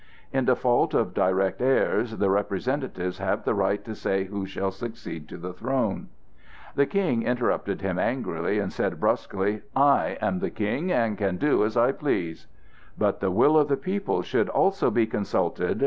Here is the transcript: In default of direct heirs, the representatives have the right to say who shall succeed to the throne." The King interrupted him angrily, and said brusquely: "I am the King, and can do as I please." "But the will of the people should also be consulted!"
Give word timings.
In 0.33 0.45
default 0.45 0.95
of 0.95 1.13
direct 1.13 1.61
heirs, 1.61 2.17
the 2.17 2.31
representatives 2.31 3.19
have 3.19 3.43
the 3.45 3.53
right 3.53 3.85
to 3.85 3.93
say 3.93 4.23
who 4.23 4.47
shall 4.47 4.71
succeed 4.71 5.29
to 5.29 5.37
the 5.37 5.53
throne." 5.53 6.07
The 6.73 6.87
King 6.87 7.21
interrupted 7.21 7.81
him 7.81 7.99
angrily, 7.99 8.57
and 8.57 8.73
said 8.73 8.99
brusquely: 8.99 9.61
"I 9.75 10.17
am 10.19 10.39
the 10.39 10.49
King, 10.49 10.91
and 10.91 11.19
can 11.19 11.37
do 11.37 11.63
as 11.63 11.77
I 11.77 11.91
please." 11.91 12.47
"But 12.97 13.19
the 13.19 13.29
will 13.29 13.55
of 13.55 13.67
the 13.67 13.77
people 13.77 14.23
should 14.23 14.49
also 14.49 14.89
be 14.89 15.05
consulted!" 15.05 15.79